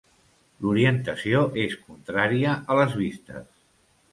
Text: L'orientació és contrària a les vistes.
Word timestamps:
L'orientació 0.65 1.43
és 1.65 1.77
contrària 1.91 2.57
a 2.57 2.79
les 2.81 2.97
vistes. 3.03 3.47